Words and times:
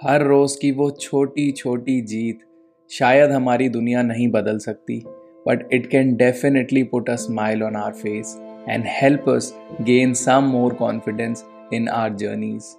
हर 0.00 0.22
रोज 0.22 0.54
की 0.56 0.70
वो 0.72 0.90
छोटी 0.90 1.50
छोटी 1.52 2.00
जीत 2.00 2.40
शायद 2.90 3.30
हमारी 3.30 3.68
दुनिया 3.68 4.02
नहीं 4.02 4.28
बदल 4.28 4.58
सकती 4.58 4.98
but 5.46 5.68
it 5.72 5.86
can 5.86 6.14
definitely 6.16 6.82
put 6.82 7.10
a 7.10 7.14
smile 7.16 7.62
on 7.62 7.76
our 7.76 7.92
face 7.92 8.36
and 8.68 8.84
help 8.90 9.28
us 9.28 9.52
gain 9.80 10.12
some 10.14 10.44
more 10.52 10.74
confidence 10.74 11.44
in 11.74 11.88
our 11.88 12.14
journeys 12.14 12.74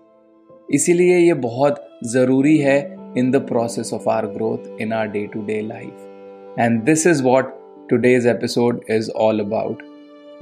इसीलिए 0.73 1.17
ये 1.17 1.33
बहुत 1.39 1.83
ज़रूरी 2.05 2.57
है 2.57 2.79
in 3.17 3.31
the 3.31 3.45
process 3.47 3.93
of 3.93 4.09
our 4.09 4.27
growth 4.27 4.81
in 4.81 4.93
our 4.93 5.07
day 5.07 5.25
to 5.33 5.41
day 5.45 5.61
life 5.61 6.57
and 6.59 6.81
this 6.83 7.05
is 7.07 7.23
what 7.23 7.53
today's 7.89 8.27
episode 8.27 8.81
is 8.89 9.11
all 9.17 9.39
about 9.39 9.83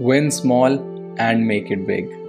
win 0.02 0.30
small 0.34 0.80
and 1.20 1.46
make 1.46 1.72
it 1.72 1.86
big 1.88 2.27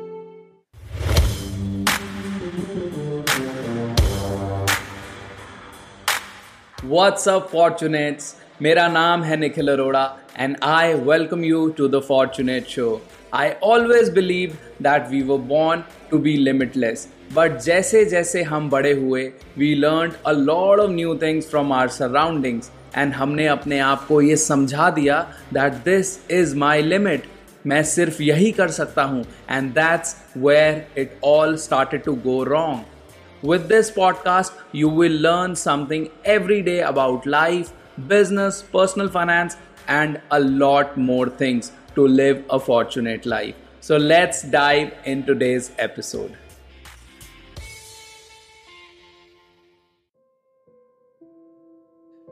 what's up 6.84 7.48
fortunates 7.52 8.34
मेरा 8.62 8.87
नाम 8.88 9.23
है 9.23 9.37
Nikhil 9.37 9.68
Arora 9.68 10.05
and 10.38 10.56
I 10.64 10.92
welcome 11.04 11.45
you 11.45 11.68
to 11.78 11.88
the 11.88 12.01
Fortunate 12.09 12.66
show 12.66 13.01
I 13.34 13.51
always 13.64 14.10
believe 14.14 14.56
that 14.82 15.09
we 15.10 15.23
were 15.23 15.38
born 15.48 15.82
to 16.10 16.18
be 16.18 16.37
limitless 16.38 17.06
but 17.34 17.59
जैसे 17.60 18.04
जैसे 18.04 18.42
हम 18.42 18.68
बड़े 18.70 18.92
हुए 18.92 19.24
we 19.59 19.74
learn 19.74 20.12
a 20.27 20.32
lot 20.32 20.80
of 20.80 20.91
new 20.91 21.14
things 21.23 21.48
from 21.51 21.73
our 21.73 21.88
surroundings 21.88 22.70
and 22.96 23.12
हमने 23.15 23.46
अपने 23.46 23.79
आप 23.80 24.06
को 24.09 24.20
ये 24.23 24.37
समझा 24.37 24.88
दिया 24.90 25.20
that 25.52 25.82
this 25.84 26.18
is 26.30 26.54
my 26.56 26.82
limit 26.82 27.26
मैं 27.66 27.82
सिर्फ़ 27.87 28.23
यही 28.23 28.52
कर 28.52 28.68
सकता 28.73 29.02
हूँ 29.04 29.24
and 29.51 29.73
that's 29.73 30.16
where 30.37 31.01
it 31.01 31.18
all 31.24 31.56
started 31.59 32.04
to 32.04 32.15
go 32.24 32.42
wrong 32.45 32.98
With 33.43 33.67
this 33.67 33.91
podcast, 33.91 34.53
you 34.71 34.89
will 34.89 35.16
learn 35.21 35.55
something 35.55 36.09
every 36.23 36.62
day 36.62 36.80
about 36.81 37.25
life, 37.25 37.73
business, 38.07 38.62
personal 38.62 39.09
finance, 39.09 39.57
and 39.87 40.21
a 40.32 40.40
lot 40.40 40.96
more 40.98 41.27
things 41.29 41.73
to 41.96 42.07
live 42.07 42.46
a 42.49 42.59
fortunate 42.59 43.26
life. 43.26 43.55
So 43.82 43.98
let's 43.98 44.43
dive 44.43 44.93
in 45.05 45.26
today's 45.26 45.71
episode. 45.77 46.37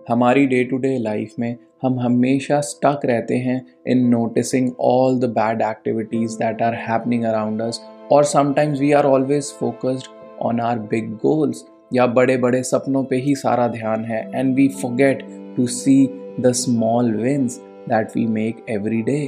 हमारी 0.09 0.45
day 0.45 0.63
to 0.69 0.77
day 0.77 0.97
life 0.99 1.33
में 1.39 1.55
हम 1.83 1.99
हमेशा 1.99 2.59
stuck 2.69 3.01
रहते 3.05 3.35
हैं 3.49 3.59
in 3.87 4.05
noticing 4.09 4.71
all 4.81 5.19
the 5.19 5.29
bad 5.37 5.61
activities 5.61 6.37
that 6.37 6.61
are 6.61 6.73
happening 6.87 7.23
around 7.25 7.61
us 7.61 7.81
और 8.11 8.23
sometimes 8.31 8.79
we 8.79 8.91
are 8.91 9.05
always 9.05 9.51
focused 9.59 10.14
on 10.42 10.60
our 10.60 10.78
big 10.90 11.10
goals 11.16 11.64
या 11.94 12.06
बड़े 12.06 12.36
बड़े 12.36 12.62
सपनों 12.62 13.02
पे 13.04 13.16
ही 13.16 13.34
सारा 13.34 13.66
ध्यान 13.68 14.04
है. 14.04 14.20
And 14.34 14.54
we 14.54 14.68
forget 14.82 15.22
to 15.56 15.66
see 15.66 16.06
the 16.40 16.52
small 16.52 17.14
wins 17.16 17.58
that 17.88 18.16
we 18.16 18.26
make 18.26 18.64
every 18.70 19.02
day 19.02 19.20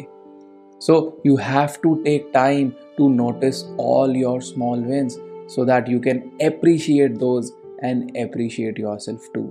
so 0.81 0.97
you 1.27 1.37
have 1.37 1.79
to 1.83 1.95
take 2.05 2.31
time 2.35 2.73
to 2.99 3.09
notice 3.09 3.65
all 3.81 4.17
your 4.17 4.43
small 4.43 4.85
wins 4.85 5.19
so 5.55 5.65
that 5.65 5.89
you 5.89 6.01
can 6.01 6.23
appreciate 6.47 7.17
those 7.19 7.53
and 7.85 8.17
appreciate 8.17 8.81
yourself 8.99 9.31
too 9.35 9.43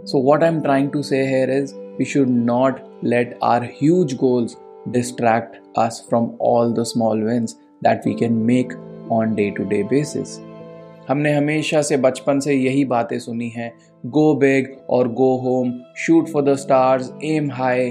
so 0.00 0.22
what 0.22 0.42
I 0.42 0.48
am 0.48 0.60
trying 0.60 0.90
to 0.90 1.02
say 1.02 1.22
here 1.26 1.50
is 1.50 1.74
we 1.98 2.04
should 2.04 2.28
not 2.28 2.80
let 3.04 3.38
our 3.42 3.64
huge 3.82 4.14
goals 4.14 4.56
distract 4.88 5.56
us 5.78 6.04
from 6.08 6.30
all 6.42 6.72
the 6.72 6.82
small 6.84 7.22
wins 7.24 7.56
that 7.84 8.06
we 8.06 8.14
can 8.14 8.32
make 8.46 8.72
on 9.12 9.34
day 9.34 9.50
to 9.50 9.64
day 9.64 9.82
basis 9.82 10.38
हमने 11.08 11.32
हमेशा 11.32 11.82
से 11.82 11.96
बचपन 11.96 12.40
से 12.40 12.54
यही 12.54 12.84
बातें 12.84 13.18
सुनी 13.18 13.48
हैं 13.48 13.72
go 14.06 14.34
big 14.34 14.76
और 14.90 15.08
go 15.12 15.36
home 15.36 15.72
shoot 15.96 16.28
for 16.28 16.42
the 16.42 16.54
stars 16.54 17.12
aim 17.24 17.50
high 17.50 17.90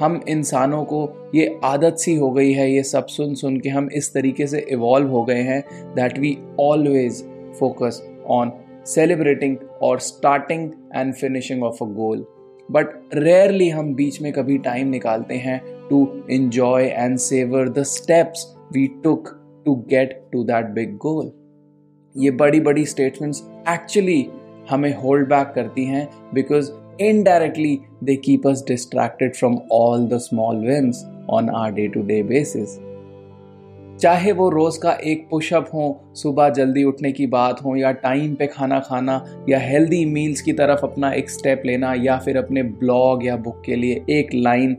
हम 0.00 0.20
इंसानों 0.28 0.84
को 0.84 1.30
ये 1.34 1.60
आदत 1.64 1.96
सी 1.96 2.14
हो 2.14 2.30
गई 2.30 2.52
है, 2.52 2.70
ये 2.72 2.82
सब 2.82 3.06
सुन 3.06 3.34
सुन 3.34 3.58
के 3.60 3.68
हम 3.68 3.88
इस 3.94 4.12
तरीके 4.14 4.46
से 4.46 4.66
इवॉल्व 4.68 5.08
हो 5.08 5.24
गए 5.24 5.42
हैं 5.42 5.62
that 5.94 6.18
we 6.18 6.36
always 6.60 7.22
focus 7.60 8.02
on 8.30 8.52
celebrating 8.86 9.56
और 9.82 9.98
starting 10.00 10.70
and 10.94 11.14
finishing 11.14 11.62
of 11.62 11.84
a 11.84 11.86
goal 11.86 12.24
but 12.68 13.10
rarely 13.14 13.68
हम 13.68 13.94
बीच 13.94 14.20
में 14.22 14.32
कभी 14.32 14.58
टाइम 14.58 14.88
निकालते 14.88 15.34
हैं 15.34 15.60
to 15.90 16.06
enjoy 16.30 16.84
and 16.84 17.16
savour 17.18 17.68
the 17.68 17.82
steps 17.82 18.46
we 18.72 18.86
took 19.04 19.38
to 19.64 19.74
get 19.74 20.22
to 20.32 20.44
that 20.44 20.66
big 20.66 20.96
goal 20.96 21.32
ये 22.16 22.30
बड़ी 22.30 22.60
बड़ी 22.60 22.84
स्टेटमेंट्स 22.84 23.42
एक्चुअली 23.68 24.26
हमें 24.70 24.94
होल्ड 24.96 25.28
बैक 25.28 25.52
करती 25.54 25.84
हैं 25.84 26.08
because 26.34 26.70
indirectly 27.00 27.78
they 28.04 28.16
keep 28.16 28.46
us 28.46 28.64
distracted 28.68 29.34
from 29.34 29.58
all 29.72 30.06
the 30.06 30.18
small 30.18 30.56
wins 30.66 31.04
on 31.30 31.50
our 31.50 31.72
day 31.72 31.88
to 31.88 32.02
day 32.02 32.22
basis 32.22 32.78
चाहे 34.00 34.32
वो 34.32 34.48
रोज 34.50 34.76
का 34.76 34.92
एक 35.04 35.26
पुशअप 35.30 35.68
हो, 35.74 36.00
सुबह 36.14 36.48
जल्दी 36.48 36.84
उठने 36.84 37.12
की 37.12 37.26
बात 37.26 37.60
हो, 37.64 37.76
या 37.76 37.92
टाइम 37.92 38.34
पे 38.34 38.46
खाना 38.46 38.78
खाना, 38.80 39.24
या 39.48 39.58
हेल्दी 39.58 40.04
मील्स 40.04 40.40
की 40.40 40.52
तरफ़ 40.52 40.80
अपना 40.82 41.12
एक 41.12 41.30
स्टेप 41.30 41.62
लेना, 41.66 41.94
या 41.94 42.18
फिर 42.18 42.36
अपने 42.36 42.62
ब्लॉग 42.62 43.26
या 43.26 43.36
बुक 43.36 43.62
के 43.66 43.76
लिए 43.76 44.04
एक 44.10 44.30
line 44.34 44.76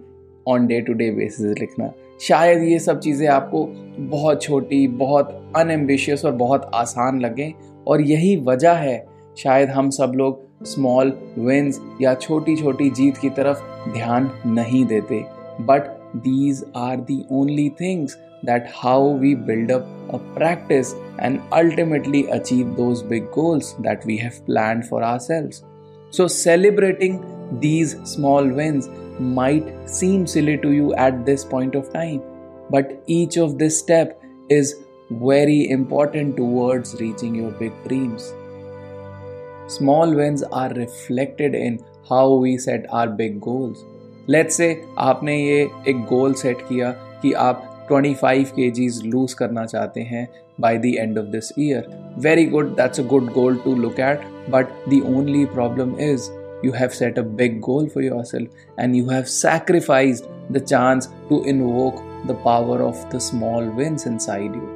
on 0.47 0.67
day 0.67 0.81
to 0.81 0.93
day 0.93 1.11
basis 1.11 1.59
लिखना। 1.59 1.91
शायद 2.22 2.63
ये 2.63 2.79
सब 2.79 3.00
चीज़ें 3.00 3.28
आपको 3.28 3.66
बहुत 4.00 4.41
छोटी, 4.44 4.88
बहुत 4.88 5.53
अनएम्बिशियस 5.56 6.25
और 6.25 6.31
बहुत 6.31 6.69
आसान 6.75 7.19
लगें। 7.19 7.51
और 7.88 8.01
यही 8.01 8.35
वजह 8.35 8.74
है, 8.74 9.06
शायद 9.38 9.69
हम 9.69 9.90
सब 9.90 10.12
लोग 10.16 10.41
स्मॉल 10.66 11.13
विन्स 11.38 11.79
या 12.02 12.13
छोटी 12.13 12.56
छोटी 12.56 12.90
जीत 12.90 13.18
की 13.18 13.29
तरफ़ 13.29 13.63
ध्यान 13.94 14.29
नहीं 14.46 14.85
देते। 14.85 15.23
But 15.62 15.88
these 16.16 16.63
are 16.75 16.97
the 16.97 17.23
only 17.31 17.69
things 17.69 18.16
that 18.46 18.68
how 18.75 19.13
we 19.18 19.35
build 19.35 19.72
up 19.72 20.09
a 20.13 20.18
practice 20.35 20.94
and 21.19 21.40
ultimately 21.53 22.23
achieve 22.23 22.68
those 22.68 23.03
big 23.03 23.23
goals 23.23 23.75
that 23.81 24.06
we 24.07 24.16
have 24.18 24.44
plan 24.46 24.81
for 24.81 25.03
ourselves 25.19 25.50
so 26.13 26.28
celebrating 26.28 27.19
these 27.60 27.97
small 28.04 28.47
wins 28.47 28.88
might 29.19 29.88
seem 29.88 30.26
silly 30.26 30.59
to 30.59 30.72
you 30.72 30.94
at 30.94 31.25
this 31.26 31.44
point 31.44 31.75
of 31.75 31.92
time, 31.92 32.22
but 32.70 33.03
each 33.06 33.36
of 33.36 33.59
this 33.59 33.78
step 33.78 34.22
is 34.48 34.76
very 35.10 35.70
important 35.70 36.36
towards 36.36 36.94
reaching 37.00 37.34
your 37.34 37.50
big 37.53 37.72
dreams. 37.88 38.32
Small 39.66 40.14
wins 40.14 40.42
are 40.42 40.70
reflected 40.70 41.54
in 41.54 41.81
how 42.09 42.34
we 42.34 42.56
set 42.59 42.86
our 42.91 43.09
big 43.09 43.41
goals. 43.41 43.84
Let's 44.26 44.56
say 44.56 44.75
आपने 44.98 45.36
ये 45.36 45.60
एक 45.88 46.04
goal 46.09 46.34
set 46.34 46.60
किया 46.69 46.91
कि 47.22 47.32
आप 47.32 47.88
25 47.91 48.53
kgs 48.59 49.00
lose 49.14 49.34
करना 49.34 49.64
चाहते 49.66 50.00
हैं 50.00 50.28
by 50.60 50.72
the 50.84 50.92
end 50.98 51.20
of 51.22 51.31
this 51.32 51.50
year. 51.56 51.82
Very 52.26 52.44
good, 52.44 52.75
that's 52.76 52.98
a 52.98 53.06
good 53.12 53.32
goal 53.32 53.56
to 53.66 53.75
look 53.84 53.98
at. 53.98 54.26
But 54.50 54.72
the 54.88 55.03
only 55.03 55.47
problem 55.47 55.94
is 55.98 56.31
you 56.62 56.72
have 56.72 56.94
set 56.94 57.19
a 57.19 57.22
big 57.42 57.60
goal 57.62 57.88
for 57.88 58.03
yourself 58.03 58.48
and 58.78 58.97
you 58.97 59.09
have 59.09 59.28
sacrificed 59.28 60.28
the 60.50 60.60
chance 60.60 61.09
to 61.28 61.42
invoke 61.44 62.03
the 62.26 62.34
power 62.48 62.82
of 62.82 63.04
the 63.10 63.20
small 63.20 63.70
wins 63.81 64.06
inside 64.06 64.59
you. 64.60 64.66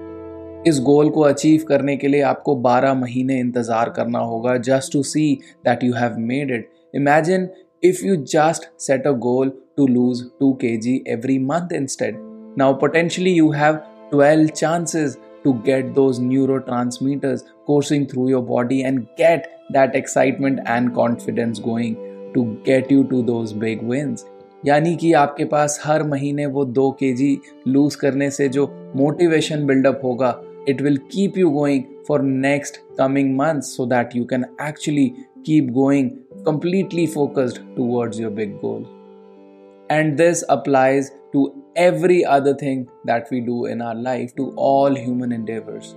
इस 0.67 0.79
गोल 0.87 1.09
को 1.11 1.21
achieve 1.21 1.65
करने 1.69 1.97
के 1.97 2.09
लिए 2.09 2.21
आपको 2.23 2.55
12 2.67 2.95
महीने 2.97 3.39
इंतजार 3.41 3.89
करना 3.97 4.19
होगा 4.33 4.57
just 4.69 4.93
to 4.93 5.03
see 5.03 5.25
that 5.65 5.83
you 5.85 5.95
have 5.95 6.19
made 6.19 6.51
it 6.51 6.71
imagine 6.95 7.49
if 7.83 8.01
you 8.01 8.17
just 8.17 8.69
set 8.77 9.07
a 9.07 9.13
goal 9.13 9.49
to 9.77 9.87
lose 9.93 10.21
2 10.41 10.51
kg 10.59 10.93
every 11.15 11.39
month 11.47 11.73
instead. 11.79 12.19
Now, 12.57 12.73
potentially, 12.73 13.33
you 13.33 13.51
have 13.51 13.81
12 14.13 14.55
chances 14.55 15.17
to 15.45 15.55
get 15.65 15.95
those 15.97 16.21
neurotransmitters 16.21 17.43
coursing 17.67 18.07
through 18.07 18.29
your 18.29 18.43
body 18.43 18.83
and 18.85 19.09
get 19.17 19.49
that 19.77 19.97
excitement 20.01 20.61
and 20.67 20.95
confidence 20.95 21.63
going 21.69 21.97
to 22.35 22.45
get 22.69 22.91
you 22.91 23.05
to 23.15 23.23
those 23.33 23.57
big 23.65 23.89
wins. 23.93 24.25
यानी 24.67 24.95
कि 24.97 25.13
आपके 25.13 25.45
पास 25.53 25.81
हर 25.85 26.03
महीने 26.09 26.47
वो 26.57 26.65
दो 26.65 26.91
के 27.01 27.13
G 27.13 27.31
lose 27.69 27.95
करने 28.03 28.31
से 28.31 28.49
जो 28.57 28.67
मोटिवेशन 28.97 29.67
बिल्डअप 29.67 30.01
होगा 30.05 30.39
it 30.69 30.83
will 30.83 30.97
keep 31.13 31.39
you 31.39 31.51
going 31.51 31.85
for 32.09 32.23
next 32.23 32.77
coming 32.99 33.35
months 33.39 33.77
so 33.77 33.87
that 33.87 34.17
you 34.17 34.25
can 34.33 34.45
actually 34.69 35.11
keep 35.45 35.73
going 35.75 36.19
completely 36.45 37.07
focused 37.07 37.61
towards 37.77 38.19
your 38.19 38.31
big 38.31 38.61
goal. 38.61 38.87
And 39.91 40.17
this 40.17 40.45
applies 40.49 41.11
to 41.33 41.65
every 41.77 42.25
other 42.25 42.55
thing 42.55 42.89
that 43.05 43.29
we 43.31 43.41
do 43.41 43.67
in 43.67 43.83
our 43.83 43.95
life, 43.95 44.35
to 44.37 44.51
all 44.57 44.95
human 44.95 45.33
endeavors. 45.33 45.95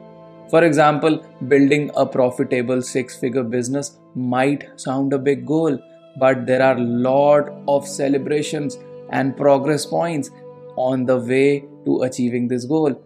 for 0.51 0.65
example, 0.65 1.25
building 1.47 1.93
a 1.97 2.05
profitable 2.05 2.83
six 2.83 3.17
figure 3.17 3.45
business 3.45 3.99
might 4.17 4.69
sound 4.81 5.13
a 5.13 5.19
big 5.19 5.47
goal, 5.47 5.79
but 6.19 6.45
there 6.45 6.61
are 6.61 6.77
lot 6.79 7.51
of 7.69 7.87
celebrations 7.87 8.77
and 9.11 9.37
progress 9.37 9.87
points 9.87 10.31
on 10.75 11.07
the 11.07 11.19
way 11.19 11.65
to 11.85 12.03
achieving 12.03 12.49
this 12.49 12.65
goal. 12.65 13.01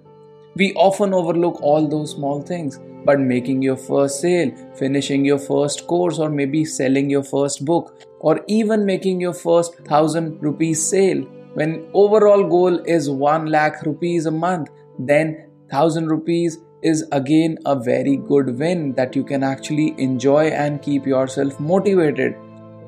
We 0.56 0.72
often 0.74 1.12
overlook 1.12 1.60
all 1.60 1.86
those 1.86 2.12
small 2.12 2.40
things, 2.40 2.80
but 3.04 3.20
making 3.20 3.60
your 3.60 3.76
first 3.76 4.20
sale, 4.22 4.50
finishing 4.76 5.26
your 5.26 5.38
first 5.38 5.86
course, 5.86 6.18
or 6.18 6.30
maybe 6.30 6.64
selling 6.64 7.10
your 7.10 7.24
first 7.24 7.64
book, 7.66 8.06
or 8.20 8.40
even 8.48 8.86
making 8.86 9.20
your 9.20 9.34
first 9.34 9.74
thousand 9.80 10.42
rupees 10.42 10.86
sale. 10.86 11.22
When 11.52 11.88
overall 11.92 12.48
goal 12.48 12.78
is 12.86 13.10
1 13.10 13.46
lakh 13.46 13.82
rupees 13.82 14.24
a 14.24 14.30
month, 14.30 14.70
then 14.98 15.46
1000 15.68 16.08
rupees 16.08 16.58
is 16.84 17.02
again 17.12 17.58
a 17.64 17.74
very 17.74 18.16
good 18.16 18.58
win 18.58 18.92
that 18.94 19.16
you 19.16 19.24
can 19.24 19.42
actually 19.42 19.94
enjoy 19.98 20.48
and 20.48 20.82
keep 20.82 21.06
yourself 21.06 21.58
motivated. 21.58 22.34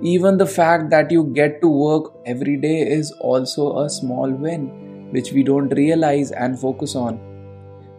Even 0.02 0.36
the 0.36 0.46
fact 0.46 0.90
that 0.90 1.10
you 1.10 1.24
get 1.24 1.60
to 1.62 1.68
work 1.68 2.12
every 2.26 2.56
day 2.56 2.80
is 2.98 3.12
also 3.12 3.78
a 3.78 3.88
small 3.88 4.30
win, 4.30 4.66
which 5.12 5.32
we 5.32 5.42
don't 5.42 5.70
realize 5.70 6.32
and 6.32 6.60
focus 6.60 6.94
on. 6.94 7.18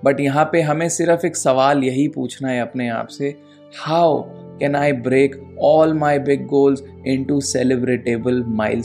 But 0.05 0.19
यहाँ 0.19 0.43
पे 0.51 0.61
हमें 0.61 0.87
सिर्फ़ 0.89 1.25
एक 1.25 1.35
सवाल 1.35 1.83
यही 1.83 2.07
पूछना 2.15 2.49
है 2.49 2.59
अपने 2.61 2.87
आप 2.89 3.07
से 3.07 3.35
how 3.77 4.21
can 4.59 4.75
I 4.75 4.91
break 5.07 5.35
all 5.61 5.93
my 5.93 6.19
big 6.29 6.45
goals 6.47 6.83
into 7.23 7.39
celebratable 7.41 8.43
mile 8.61 8.81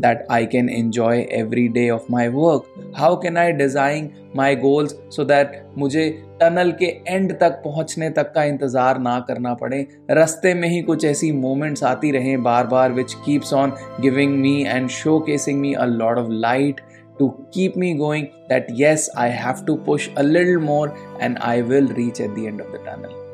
that 0.00 0.26
I 0.30 0.46
can 0.46 0.68
enjoy 0.70 1.26
every 1.32 1.66
day 1.76 1.88
of 1.90 2.06
my 2.12 2.28
work 2.34 2.92
how 2.96 3.16
can 3.22 3.38
I 3.38 3.52
design 3.52 4.10
my 4.36 4.56
goals 4.56 4.96
so 5.16 5.24
that 5.24 5.62
मुझे 5.78 6.08
टनल 6.40 6.72
के 6.82 6.86
एंड 7.08 7.32
तक 7.40 7.60
पहुँचने 7.64 8.10
तक 8.18 8.32
का 8.34 8.44
इंतज़ार 8.44 8.98
ना 8.98 9.18
करना 9.28 9.54
पड़े 9.62 9.86
रस्ते 10.10 10.54
में 10.54 10.68
ही 10.68 10.82
कुछ 10.82 11.04
ऐसी 11.04 11.32
मोमेंट्स 11.32 11.84
आती 11.84 12.10
रहें 12.10 12.42
बार 12.42 12.66
बार 12.66 12.92
which 12.92 13.14
keeps 13.24 13.52
on 13.54 13.72
giving 14.00 14.38
me 14.40 14.60
and 14.66 14.88
showcasing 15.26 15.60
me 15.60 15.72
a 15.72 15.84
lot 15.84 16.18
of 16.18 16.30
light 16.30 16.80
to 17.18 17.28
keep 17.52 17.76
me 17.76 17.94
going 17.94 18.32
that 18.48 18.68
yes, 18.70 19.10
I 19.16 19.28
have 19.28 19.66
to 19.66 19.76
push 19.76 20.10
a 20.16 20.22
little 20.22 20.60
more 20.60 20.96
and 21.20 21.38
I 21.38 21.62
will 21.62 21.88
reach 21.88 22.20
at 22.20 22.34
the 22.34 22.46
end 22.46 22.60
of 22.60 22.70
the 22.72 22.78
tunnel. 22.78 23.27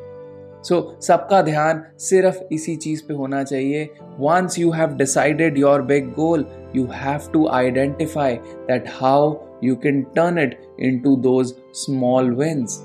So 0.65 0.75
so, 0.75 1.03
सबका 1.03 1.41
ध्यान 1.41 1.83
सिर्फ़ 1.99 2.53
इसी 2.53 2.75
चीज़ 2.75 3.01
पे 3.07 3.13
होना 3.13 3.43
चाहिए। 3.43 3.89
Once 4.19 4.59
you 4.59 4.71
have 4.71 4.95
decided 4.95 5.57
your 5.57 5.81
big 5.81 6.05
goal 6.05 6.45
you 6.75 6.87
have 6.93 7.29
to 7.33 7.47
identify 7.47 8.35
that 8.35 8.85
how 8.89 9.35
you 9.63 9.75
can 9.75 10.01
turn 10.01 10.39
it 10.39 10.59
into 10.99 11.15
those 11.15 11.53
small 11.73 12.31
wins 12.35 12.79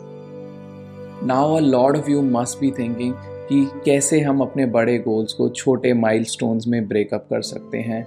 now 1.25 1.57
a 1.57 1.61
lot 1.61 1.97
of 1.97 2.11
you 2.11 2.23
must 2.23 2.61
be 2.61 2.71
thinking 2.71 3.15
कि 3.49 3.71
कैसे 3.85 4.21
हम 4.21 4.41
अपने 4.41 4.67
बड़े 4.67 4.99
गोल्स 4.99 5.33
को 5.33 5.49
छोटे 5.49 5.93
माइल 5.95 6.27
में 6.69 6.89
ब्रेकअप 6.89 7.27
कर 7.31 7.43
सकते 7.43 7.79
हैं। 7.79 8.07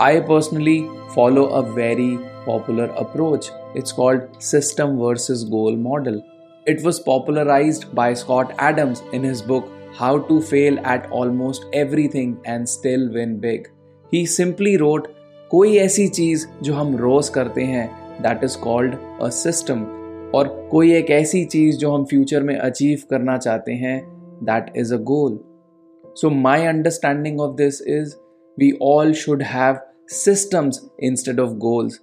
I 0.00 0.20
personally 0.20 0.88
follow 1.14 1.44
a 1.44 1.60
very 1.60 2.16
popular 2.46 2.94
approach 2.98 3.52
it's 3.76 3.92
called 3.92 4.22
system 4.40 4.98
versus 4.98 5.44
goal 5.50 5.76
model. 5.86 6.20
It 6.67 6.83
was 6.83 6.99
popularized 6.99 7.85
by 7.95 8.13
Scott 8.13 8.53
Adams 8.59 9.03
in 9.13 9.23
his 9.23 9.41
book 9.41 9.69
How 9.95 10.19
to 10.19 10.41
Fail 10.41 10.79
at 10.85 11.09
Almost 11.11 11.65
Everything 11.73 12.37
and 12.45 12.67
Still 12.67 13.11
Win 13.13 13.39
Big. 13.39 13.69
He 14.11 14.25
simply 14.27 14.75
wrote 14.77 15.07
कोई 15.51 15.77
ऐसी 15.77 16.07
चीज 16.07 16.45
जो 16.63 16.73
हम 16.73 16.95
रोज 16.97 17.29
करते 17.29 17.63
हैं 17.63 17.87
that 18.21 18.43
is 18.43 18.55
called 18.63 18.95
a 19.21 19.29
system 19.33 19.83
और 20.35 20.47
कोई 20.71 20.91
एक 20.93 21.09
ऐसी 21.11 21.43
चीज 21.45 21.77
जो 21.77 21.91
हम 21.91 22.05
फ्यूचर 22.05 22.43
में 22.43 22.55
अचीव 22.55 23.03
करना 23.09 23.37
चाहते 23.37 23.73
हैं 23.83 23.99
that 24.45 24.71
is 24.77 24.93
a 24.93 24.97
goal 25.11 25.39
so 26.21 26.29
my 26.29 26.65
understanding 26.65 27.39
of 27.41 27.55
this 27.57 27.81
is 27.87 28.15
we 28.57 28.71
all 28.81 29.13
should 29.21 29.43
have 29.43 29.79
systems 30.15 30.81
instead 31.03 31.39
of 31.39 31.53
goals 31.59 31.99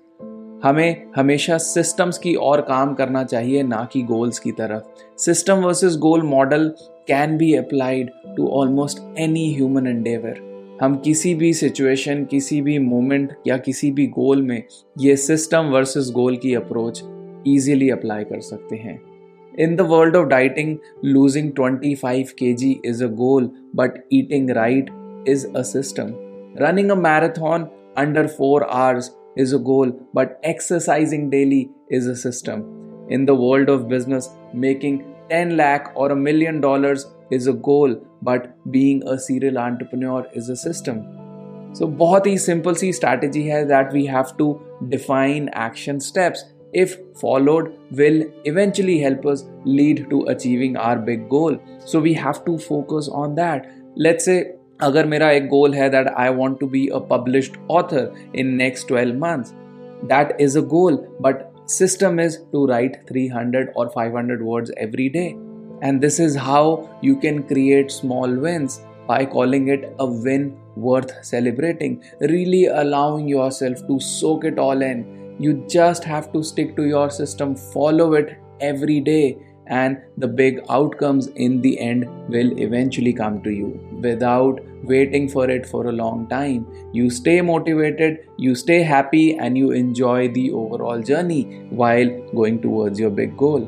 हमें 0.63 1.05
हमेशा 1.15 1.57
सिस्टम्स 1.57 2.17
की 2.17 2.35
और 2.35 2.61
काम 2.61 2.93
करना 2.93 3.23
चाहिए 3.23 3.63
ना 3.63 3.87
कि 3.93 4.01
गोल्स 4.01 4.39
की 4.39 4.51
तरफ़। 4.51 4.81
System 5.17 5.53
versus 5.53 5.97
goal 5.97 6.23
model 6.23 6.73
can 7.07 7.37
be 7.37 7.53
applied 7.53 8.09
to 8.37 8.47
almost 8.47 9.19
any 9.19 9.53
human 9.53 9.87
endeavour 9.87 10.49
हम 10.81 10.95
किसी 10.95 11.35
भी 11.35 11.53
सिचुएशन 11.53 12.25
किसी 12.25 12.61
भी 12.61 12.79
मोमेंट 12.79 13.33
या 13.47 13.57
किसी 13.57 13.91
भी 13.91 14.07
गोल 14.07 14.41
में 14.41 14.63
ये 14.99 15.15
सिस्टम 15.15 15.59
वर्सेस 15.59 16.11
गोल 16.11 16.37
की 16.37 16.55
अप्रोच 16.55 17.03
इजीली 17.47 17.89
अप्लाई 17.89 18.23
कर 18.23 18.39
सकते 18.39 18.75
हैं। 18.75 19.01
In 19.59 19.75
the 19.75 19.85
world 19.89 20.15
of 20.15 20.27
dieting, 20.29 20.75
losing 21.15 21.47
25 21.59 22.33
kg 22.41 22.75
is 22.91 23.01
a 23.01 23.09
goal, 23.21 23.47
but 23.79 23.97
eating 24.13 24.45
right 24.57 24.91
is 25.27 25.45
a 25.55 25.63
system. 25.63 26.13
Running 26.61 26.91
a 26.91 26.99
marathon 27.07 27.65
under 27.97 28.27
4 28.37 28.61
hours 28.77 29.09
is 29.36 29.52
a 29.52 29.58
goal, 29.58 29.90
but 30.12 30.38
exercising 30.42 31.30
daily 31.30 31.70
is 31.90 32.06
a 32.06 32.16
system. 32.16 32.62
In 33.08 33.26
the 33.26 33.34
world 33.34 33.68
of 33.68 33.88
business, 33.88 34.30
making 34.52 35.14
10 35.30 35.56
lakh 35.56 35.92
or 35.94 36.12
a 36.12 36.16
million 36.16 36.60
dollars 36.60 37.06
is 37.30 37.46
a 37.46 37.52
goal, 37.52 37.94
but 38.22 38.48
being 38.70 39.02
a 39.06 39.18
serial 39.18 39.58
entrepreneur 39.58 40.26
is 40.34 40.48
a 40.48 40.56
system. 40.56 41.02
So, 41.72 41.86
बहुत 41.86 42.26
ही 42.26 42.38
simple 42.38 42.74
सी 42.74 42.92
strategy 42.92 43.42
है 43.48 43.66
that 43.68 43.92
we 43.92 44.06
have 44.06 44.36
to 44.36 44.60
define 44.88 45.48
action 45.54 46.00
steps. 46.00 46.44
If 46.72 46.98
followed, 47.20 47.72
will 47.92 48.22
eventually 48.44 48.98
help 48.98 49.26
us 49.26 49.44
lead 49.64 50.06
to 50.10 50.22
achieving 50.34 50.76
our 50.76 50.96
big 50.98 51.28
goal. 51.28 51.56
So 51.84 52.00
we 52.00 52.14
have 52.14 52.44
to 52.46 52.58
focus 52.58 53.08
on 53.08 53.34
that. 53.36 53.68
Let's 53.96 54.24
say 54.24 54.38
अगर 54.82 55.06
मेरा 55.06 55.30
एक 55.30 55.46
goal 55.48 55.74
है 55.74 55.88
that 55.90 56.08
I 56.08 56.28
want 56.34 56.58
to 56.60 56.66
be 56.66 56.86
a 56.94 56.98
published 57.10 57.56
author 57.70 58.12
in 58.36 58.54
next 58.56 58.88
twelve 58.88 59.18
months 59.18 59.52
that 60.12 60.36
is 60.40 60.56
a 60.56 60.60
goal 60.76 60.96
but 61.20 61.42
system 61.66 62.18
is 62.18 62.38
to 62.52 62.66
write 62.66 62.96
300 63.08 63.72
or 63.74 63.90
500 63.90 64.42
words 64.42 64.70
every 64.76 65.08
day 65.08 65.36
and 65.80 66.00
this 66.00 66.20
is 66.20 66.36
how 66.36 66.88
you 67.00 67.16
can 67.16 67.42
create 67.42 67.90
small 67.90 68.30
wins 68.30 68.80
by 69.06 69.24
calling 69.24 69.68
it 69.68 69.94
a 69.98 70.06
win 70.06 70.56
worth 70.76 71.12
celebrating 71.24 72.02
really 72.20 72.66
allowing 72.66 73.26
yourself 73.28 73.78
to 73.86 73.98
soak 73.98 74.44
it 74.44 74.58
all 74.58 74.82
in 74.82 75.36
you 75.38 75.54
just 75.68 76.04
have 76.04 76.30
to 76.32 76.42
stick 76.42 76.76
to 76.76 76.84
your 76.84 77.08
system 77.10 77.54
follow 77.56 78.12
it 78.12 78.36
every 78.60 79.00
day 79.00 79.36
and 79.68 79.98
the 80.18 80.28
big 80.28 80.60
outcomes 80.68 81.28
in 81.28 81.60
the 81.62 81.78
end 81.78 82.06
will 82.28 82.58
eventually 82.58 83.12
come 83.12 83.42
to 83.42 83.50
you 83.50 83.68
without 84.02 84.60
waiting 84.82 85.28
for 85.28 85.48
it 85.50 85.66
for 85.66 85.86
a 85.86 85.92
long 85.92 86.26
time. 86.28 86.66
You 86.92 87.10
stay 87.10 87.40
motivated, 87.40 88.26
you 88.36 88.54
stay 88.54 88.82
happy, 88.82 89.36
and 89.38 89.56
you 89.56 89.70
enjoy 89.70 90.28
the 90.28 90.50
overall 90.52 91.00
journey 91.00 91.44
while 91.70 92.10
going 92.34 92.60
towards 92.60 93.00
your 93.00 93.10
big 93.10 93.36
goal. 93.36 93.66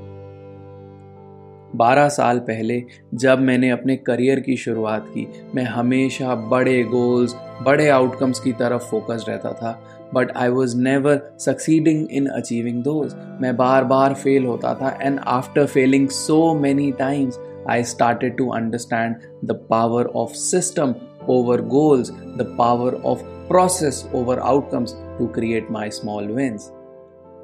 बारह 1.77 2.09
साल 2.09 2.39
पहले 2.39 2.83
जब 3.15 3.39
मैंने 3.39 3.71
अपने 3.71 3.97
career 3.97 4.41
की 4.41 4.57
शुरुआत 4.57 5.07
की 5.09 5.27
मैं 5.55 5.65
हमेशा 5.65 6.35
बड़े 6.53 6.83
गोल्स 6.83 7.35
बड़े 7.64 7.90
आउटकम्स 7.90 8.40
की 8.40 8.52
तरफ़ 8.52 8.82
फोकस 8.82 9.26
रहता 9.30 9.52
था 9.54 9.80
but 10.14 10.32
I 10.38 10.50
was 10.50 10.78
never 10.78 11.22
succeeding 11.40 12.08
in 12.12 12.28
achieving 12.28 12.84
those 12.84 13.16
मैं 13.42 13.56
बार 13.58 13.84
बार 13.84 14.14
फेल 14.14 14.46
होता 14.46 14.74
था 14.74 14.98
and 15.02 15.20
after 15.20 15.66
failing 15.66 16.08
so 16.10 16.54
many 16.54 16.92
times 16.92 17.40
I 17.70 17.84
started 17.84 18.38
to 18.38 18.50
understand 18.50 19.16
the 19.46 19.52
power 19.70 20.06
of 20.06 20.32
system 20.32 20.96
over 21.30 21.62
goals 21.62 22.12
the 22.12 22.56
power 22.58 23.02
of 23.06 23.24
process 23.48 24.10
over 24.16 24.40
outcomes 24.40 24.96
to 25.20 25.28
create 25.28 25.72
my 25.72 25.90
small 25.90 26.28
wins. 26.28 26.62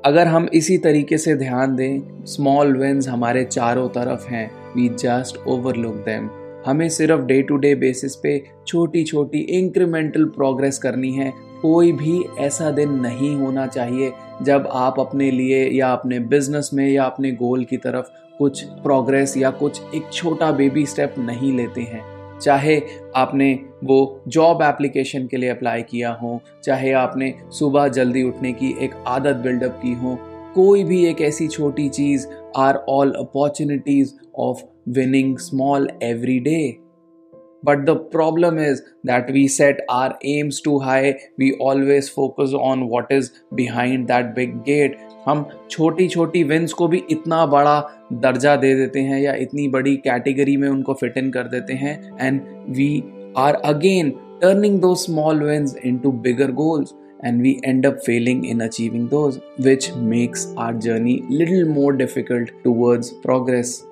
अगर 0.06 0.28
हम 0.28 0.50
इसी 0.54 0.78
तरीके 0.78 1.18
से 1.18 1.36
ध्यान 1.36 1.76
दें 1.76 2.26
स्मॉल 2.26 2.78
विंस 2.78 3.08
हमारे 3.08 3.44
चारों 3.46 3.90
तरफ़ 3.90 4.28
हैं. 4.28 4.50
वी 4.76 4.90
जस्ट 4.90 5.48
ओवरलुक 5.48 5.96
देम 5.96 6.30
हमें 6.68 6.88
सिर्फ़ 6.90 7.22
डे 7.22 7.42
टू 7.42 7.58
डे 7.58 7.74
बेसिस 7.76 8.16
पे 8.16 8.42
छोटी 8.68 9.04
छोटी 9.04 9.40
इंक्रीमेंटल 9.58 10.26
प्रोग्रेस 10.26 10.78
करनी 10.78 11.12
है। 11.12 11.32
कोई 11.62 11.92
भी 11.92 12.24
ऐसा 12.40 12.72
दिन 12.72 13.00
नहीं 13.02 13.36
होना 13.36 13.68
चाहिए 13.68 14.12
जब 14.42 14.68
आप 14.72 15.00
अपने 15.00 15.30
लिए 15.32 15.64
या 15.70 15.92
अपने 15.94 16.20
बिज़नेस 16.20 16.70
में 16.74 16.88
या 16.90 17.04
अपने 17.04 17.32
गोल 17.32 17.64
की 17.66 17.78
तरफ़ 17.78 18.10
कुछ 18.38 18.64
प्रोग्रेस 18.84 19.38
या 19.38 19.52
कुछ 19.52 19.82
एक 19.96 20.12
छोटा 20.14 20.52
बेबी 20.52 20.86
स्टेप 20.86 21.16
नहीं 21.20 21.56
लेते 21.58 21.82
हैं। 21.82 22.04
चाहे 22.40 22.80
आपने 23.16 23.54
वो 23.84 24.24
जॉब 24.28 24.62
एप्लीकेशन 24.62 25.28
के 25.28 25.38
लिए 25.38 25.50
अप्लाई 25.50 25.82
किया 25.82 26.12
हो, 26.14 26.40
चाहे 26.64 26.92
आपने 26.94 27.34
सुबह 27.52 27.88
जल्दी 27.88 28.24
उठने 28.24 28.52
की 28.54 28.76
एक 28.82 29.04
आदत 29.08 29.36
बिल्डअप 29.36 29.80
की 29.84 29.94
हो, 29.94 30.18
कोई 30.56 30.84
भी 30.84 31.06
एक 31.06 31.22
ऐसी 31.22 31.48
छोटी 31.48 31.90
चीज़ 31.90 32.28
are 32.58 32.76
all 32.90 33.14
opportunities 33.20 34.14
of 34.40 34.64
Winning 34.89 35.37
small 35.39 35.89
every 36.03 36.39
day 36.41 36.63
But 37.65 37.87
the 37.87 37.95
problem 38.13 38.59
is 38.59 38.83
that 39.05 39.31
we 39.31 39.47
set 39.47 39.83
our 39.89 40.19
aims 40.25 40.61
too 40.61 40.79
high. 40.81 41.21
We 41.39 41.53
always 41.55 42.09
focus 42.09 42.53
on 42.53 42.89
what 42.89 43.13
is 43.17 43.31
behind 43.55 44.09
that 44.09 44.35
big 44.39 44.57
gate. 44.69 44.97
हम 45.27 45.45
छोटी 45.71 46.09
छोटी 46.09 46.43
विंस 46.45 46.73
को 46.73 46.89
भी 46.89 47.03
इतना 47.11 47.45
बड़ा 47.47 47.79
दर्जा 48.23 48.55
दे 48.57 48.75
देते 48.75 49.01
हैं 49.01 49.21
या 49.21 49.35
इतनी 49.43 49.69
बड़ी 49.75 49.97
कैटेगरी 50.07 50.57
में 50.57 50.69
उनको 50.69 50.95
फिट 51.01 51.19
इन 51.19 51.31
कर 51.33 51.49
देते 51.49 51.75
हैं 51.83 51.95
and 52.21 52.41
we 52.77 52.89
are 53.39 53.55
again 53.65 54.11
turning 54.41 54.81
those 54.81 54.95
small 55.05 55.43
wins 55.43 55.77
into 55.85 56.13
bigger 56.27 56.51
goals 56.63 56.95
and 57.29 57.41
we 57.41 57.51
end 57.63 57.87
up 57.87 57.99
failing 58.05 58.39
in 58.45 58.63
achieving 58.63 59.03
those, 59.09 59.37
which 59.57 59.85
makes 59.95 60.47
our 60.57 60.73
journey 60.87 61.23
little 61.29 61.69
more 61.69 61.93
difficult 61.93 62.49
towards 62.65 63.13
progress. 63.27 63.85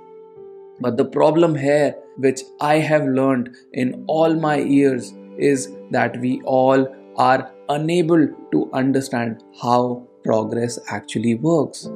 But 0.80 0.98
the 0.98 1.06
problem 1.06 1.56
here, 1.56 1.96
which 2.18 2.42
I 2.62 2.80
have 2.80 3.06
learned 3.08 3.56
in 3.74 4.06
all 4.08 4.36
my 4.36 4.58
years, 4.58 5.14
is 5.38 5.70
that 5.92 6.20
we 6.20 6.42
all 6.46 6.88
are 7.18 7.52
unable 7.70 8.28
to 8.52 8.70
understand 8.74 9.44
how 9.62 10.04
progress 10.24 10.80
actually 10.90 11.36
works. 11.36 11.88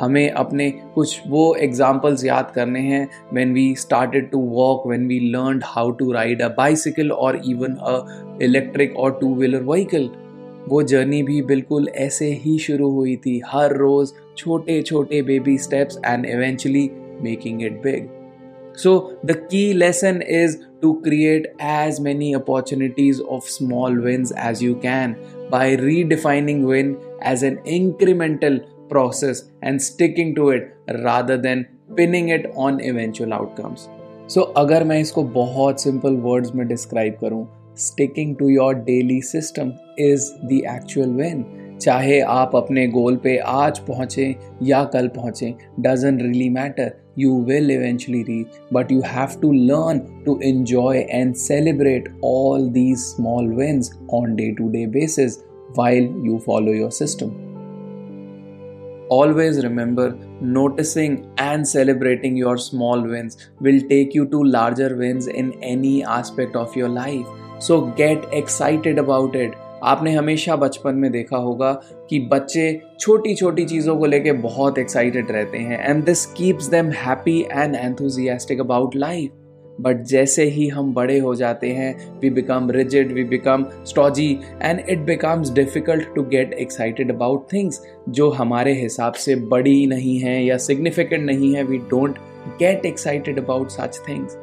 हमें 0.00 0.30
अपने 0.30 0.70
कुछ 0.94 1.20
वो 1.28 1.54
examples 1.62 2.24
याद 2.24 2.50
करने 2.54 2.80
हैं 2.80 3.08
when 3.34 3.52
we 3.54 3.74
started 3.78 4.30
to 4.30 4.38
walk 4.50 4.86
when 4.86 5.06
we 5.08 5.18
learn 5.30 5.60
how 5.64 5.90
to 6.00 6.10
ride 6.12 6.42
a 6.42 6.48
bicycle 6.56 7.10
और 7.12 7.40
even 7.50 7.74
a 7.74 8.38
electric 8.42 8.96
और 8.96 9.18
two 9.20 9.34
wheeler 9.34 9.62
vehicle 9.62 10.08
वो 10.68 10.82
जर्नी 10.82 11.22
भी 11.22 11.40
बिल्कुल 11.42 11.88
ऐसे 11.96 12.30
ही 12.42 12.58
शुरू 12.58 12.90
हुई 12.90 13.16
थी 13.26 13.40
हर 13.46 13.76
रोज़ 13.76 14.12
छोटे 14.36 14.80
छोटे 14.82 15.22
baby 15.22 15.56
steps 15.58 15.98
and 16.06 16.26
eventually 16.26 16.88
Making 17.23 17.63
it 17.63 17.81
big 17.83 18.09
So, 18.75 19.19
the 19.23 19.35
key 19.49 19.73
lesson 19.75 20.23
is 20.23 20.57
to 20.81 20.99
create 21.01 21.45
as 21.59 21.99
many 21.99 22.35
opportunities 22.35 23.19
of 23.21 23.43
small 23.45 23.95
wins 23.95 24.31
as 24.31 24.63
you 24.63 24.75
can 24.75 25.15
by 25.51 25.75
redefining 25.75 26.63
win 26.63 26.97
as 27.21 27.43
an 27.43 27.57
incremental 27.57 28.65
process 28.89 29.43
and 29.61 29.81
sticking 29.81 30.33
to 30.35 30.49
it 30.49 30.75
rather 31.03 31.37
than 31.37 31.67
pinning 31.95 32.29
it 32.29 32.51
on 32.55 32.81
eventual 32.81 33.33
outcomes. 33.33 33.87
So 34.27 34.41
अगर 34.57 34.83
मैं 34.83 34.99
इसको 34.99 35.23
बहुत 35.23 35.81
simple 35.81 36.15
words 36.21 36.55
में 36.55 36.67
describe 36.67 37.17
करूं 37.21 37.45
sticking 37.79 38.35
to 38.35 38.47
your 38.49 38.75
daily 38.85 39.21
system 39.21 39.73
is 39.99 40.29
the 40.43 40.61
actual 40.75 41.09
win 41.13 41.45
चाहे 41.80 42.20
आप 42.20 42.56
अपने 42.56 42.86
गोल 42.96 43.16
पे 43.24 43.36
आज 43.46 43.78
पहुँचे 43.88 44.34
या 44.62 44.82
कल 44.94 45.08
पहुँचे 45.16 45.54
doesn't 45.80 46.22
really 46.22 46.48
matter 46.58 46.96
you 47.20 47.30
will 47.46 47.70
eventually 47.74 48.18
reach 48.26 48.58
but 48.74 48.90
you 48.94 49.00
have 49.14 49.32
to 49.40 49.48
learn 49.70 50.02
to 50.26 50.36
enjoy 50.50 50.92
and 51.18 51.40
celebrate 51.44 52.06
all 52.30 52.70
these 52.78 53.08
small 53.16 53.50
wins 53.60 53.90
on 54.20 54.38
day 54.44 54.48
to 54.62 54.70
day 54.78 54.86
basis 55.00 55.42
while 55.80 56.08
you 56.28 56.38
follow 56.48 56.78
your 56.80 56.94
system 57.02 57.36
Always 59.10 59.64
remember 59.64 60.18
noticing 60.40 61.32
and 61.38 61.66
celebrating 61.66 62.36
your 62.36 62.58
small 62.58 63.00
wins 63.00 63.38
will 63.58 63.80
take 63.88 64.14
you 64.14 64.26
to 64.26 64.42
larger 64.44 64.94
wins 64.96 65.28
in 65.28 65.52
any 65.62 66.04
aspect 66.04 66.54
of 66.54 66.76
your 66.76 66.90
life. 66.90 67.26
So 67.58 67.86
get 68.02 68.26
excited 68.34 68.98
about 68.98 69.34
it. 69.34 69.54
आपने 69.82 70.14
हमेशा 70.14 70.56
बचपन 70.56 70.94
में 70.94 71.10
देखा 71.12 71.36
होगा 71.38 71.72
कि 72.10 72.20
बच्चे 72.32 72.70
छोटी 73.00 73.34
छोटी 73.34 73.64
चीज़ों 73.64 73.96
को 73.96 74.06
लेके 74.06 74.32
बहुत 74.42 74.78
एक्साइटेड 74.78 75.30
रहते 75.30 75.58
हैं 75.58 75.78
and 75.80 76.04
this 76.04 76.24
keeps 76.32 76.66
them 76.68 76.90
happy 76.96 77.40
and 77.52 77.74
enthusiastic 77.74 78.60
about 78.60 78.96
life 78.96 79.32
but 79.80 80.02
जैसे 80.02 80.44
ही 80.44 80.66
हम 80.68 80.92
बड़े 80.94 81.18
हो 81.18 81.34
जाते 81.34 81.70
हैं 81.72 81.94
we 82.20 82.30
become 82.30 82.70
rigid 82.70 83.12
we 83.12 83.24
become 83.24 83.66
stodgy 83.86 84.30
and 84.62 84.80
it 84.80 85.04
becomes 85.06 85.50
difficult 85.50 86.14
to 86.14 86.22
get 86.28 86.52
excited 86.54 87.12
about 87.12 87.46
things 87.52 87.80
जो 88.08 88.30
हमारे 88.30 88.72
हिसाब 88.80 89.12
से 89.16 89.36
बड़ी 89.46 89.86
नहीं 89.86 90.18
है 90.20 90.42
या 90.44 90.56
सिग्निफिकेंट 90.56 91.24
नहीं 91.24 91.54
है 91.54 91.62
we 91.64 91.78
don't 91.90 92.18
get 92.58 92.86
excited 92.86 93.38
about 93.38 93.70
such 93.70 94.00
things 94.08 94.36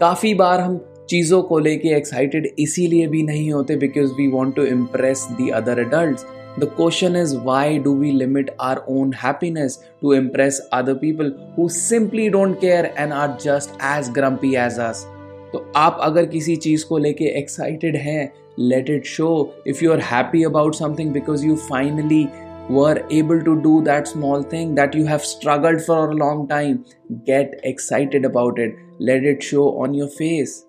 काफ़ी 0.00 0.34
बार 0.34 0.60
हम 0.60 0.78
चीज़ों 1.08 1.42
को 1.42 1.58
लेके 1.58 1.88
एक्साइटेड 1.96 2.48
इसीलिए 2.58 3.06
भी 3.06 3.22
नहीं 3.22 3.50
होते 3.52 3.76
because 3.76 4.12
we 4.12 4.26
want 4.28 4.54
to 4.56 4.64
impress 4.66 5.26
the 5.32 5.48
other 5.50 5.78
adult 5.80 6.20
the 6.60 6.70
question 6.76 7.16
is 7.16 7.36
why 7.36 7.78
do 7.78 7.94
we 7.94 8.10
limit 8.12 8.50
our 8.60 8.82
own 8.90 9.12
happiness 9.14 9.78
to 10.02 10.14
impress 10.14 10.60
other 10.72 10.94
people 10.94 11.32
who 11.58 11.68
simply 11.68 12.28
don't 12.28 12.60
care 12.60 12.92
and 12.98 13.12
are 13.12 13.36
just 13.42 13.82
as 13.86 14.10
grumpy 14.10 14.54
as 14.56 14.78
us 14.80 15.04
तो 15.52 15.64
आप 15.76 15.98
अगर 16.02 16.26
किसी 16.26 16.56
चीज़ 16.58 16.84
को 16.86 16.98
लेके 16.98 17.24
excited 17.38 17.96
हैं 17.96 18.32
let 18.58 18.90
it 18.90 19.06
show 19.06 19.28
if 19.66 19.84
you 19.84 19.92
are 19.92 20.00
happy 20.04 20.42
about 20.44 20.74
something 20.74 21.12
because 21.12 21.46
you 21.46 21.56
finally 21.62 22.26
were 22.70 23.02
able 23.12 23.40
to 23.40 23.54
do 23.62 23.80
that 23.82 24.06
small 24.06 24.42
thing 24.52 24.74
that 24.76 24.96
you 24.96 25.04
have 25.06 25.18
struggled 25.26 25.80
for 25.80 26.08
a 26.08 26.12
long 26.14 26.48
time 26.48 26.78
get 27.26 27.60
excited 27.66 28.26
about 28.26 28.58
it 28.58 28.78
let 29.00 29.24
it 29.26 29.42
show 29.42 29.68
on 29.82 29.94
your 29.94 30.08
face 30.08 30.65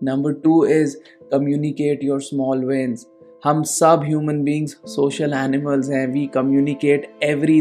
number 0.00 0.32
2 0.34 0.64
is 0.64 0.98
communicate 1.30 2.02
your 2.02 2.20
small 2.22 2.68
wins 2.72 3.06
हम 3.44 3.62
सब 3.62 4.00
human 4.04 4.42
beings 4.44 4.72
social 4.86 5.34
animals 5.34 5.88
हैं 5.90 6.06
we 6.06 6.24
communicate 6.34 7.06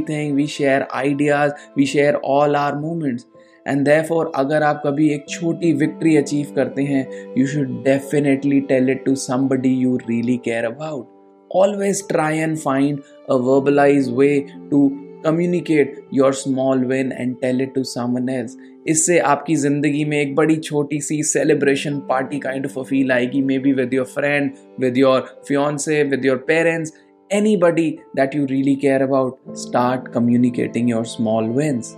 everything 0.09 0.33
we 0.35 0.47
share 0.47 0.85
ideas 0.93 1.51
we 1.77 1.85
share 1.85 2.15
all 2.27 2.55
our 2.55 2.75
moments 2.75 3.25
and 3.67 3.85
therefore 3.85 4.31
अगर 4.35 4.63
आप 4.63 4.81
कभी 4.85 5.09
एक 5.13 5.25
छोटी 5.29 5.71
victory 5.73 6.15
achieve 6.17 6.51
करते 6.55 6.83
हैं 6.83 7.07
you 7.37 7.45
should 7.47 7.71
definitely 7.83 8.59
tell 8.71 8.89
it 8.89 9.03
to 9.05 9.15
somebody 9.23 9.73
you 9.75 9.95
really 10.09 10.37
care 10.45 10.65
about 10.65 11.07
always 11.51 12.07
try 12.07 12.37
and 12.37 12.57
find 12.57 12.99
a 13.29 13.35
verbalize 13.47 14.09
way 14.17 14.39
to 14.71 14.87
communicate 15.25 15.99
your 16.13 16.33
small 16.33 16.85
win 16.85 17.11
and 17.11 17.35
tell 17.41 17.61
it 17.61 17.73
to 17.75 17.83
someone 17.85 18.29
else 18.29 18.57
इससे 18.87 19.17
आपकी 19.33 19.55
ज़िंदगी 19.55 20.03
में 20.05 20.17
एक 20.19 20.35
बड़ी 20.35 20.55
छोटी 20.55 20.99
सी 21.01 21.21
celebration 21.23 21.99
party 22.09 22.39
kind 22.39 22.65
of 22.65 22.77
a 22.79 22.83
feel 22.89 23.11
आएगी 23.11 23.41
maybe 23.59 23.73
with 23.73 23.93
your 23.93 24.05
friend 24.15 24.51
with 24.79 24.97
your 24.97 25.21
fiance 25.47 26.03
with 26.03 26.25
your 26.25 26.37
parents 26.47 26.93
anybody 27.31 27.83
that 28.17 28.35
you 28.35 28.45
really 28.49 28.71
care 28.83 28.99
about 29.05 29.57
start 29.63 30.05
communicating 30.13 30.87
your 30.91 31.01
small 31.09 31.49
wins 31.57 31.91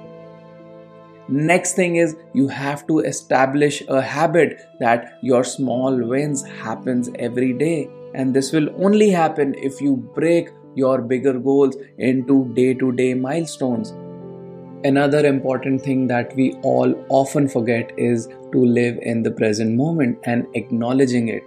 next 1.51 1.77
thing 1.77 1.95
is 1.95 2.15
you 2.33 2.47
have 2.49 2.85
to 2.87 2.99
establish 3.11 3.81
a 3.87 4.01
habit 4.01 4.57
that 4.81 5.07
your 5.21 5.41
small 5.43 6.01
wins 6.09 6.43
happens 6.63 7.09
every 7.29 7.53
day 7.53 7.77
and 8.13 8.33
this 8.33 8.51
will 8.51 8.69
only 8.77 9.09
happen 9.09 9.55
if 9.55 9.79
you 9.81 9.95
break 10.15 10.49
your 10.75 11.01
bigger 11.01 11.37
goals 11.39 11.75
into 11.97 12.45
day 12.53 12.73
to 12.73 12.91
day 12.91 13.13
milestones. 13.13 13.93
Another 14.84 15.24
important 15.24 15.82
thing 15.82 16.06
that 16.06 16.36
we 16.36 16.52
all 16.62 16.94
often 17.08 17.48
forget 17.48 17.92
is 17.98 18.28
to 18.52 18.64
live 18.64 18.98
in 19.02 19.22
the 19.22 19.30
present 19.30 19.74
moment 19.74 20.16
and 20.28 20.44
acknowledging 20.54 21.28
it. 21.28 21.40